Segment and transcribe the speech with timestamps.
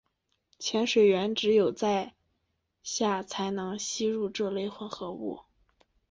[0.57, 2.15] 潜水员只有在
[2.81, 5.41] 下才能吸入这类混合物。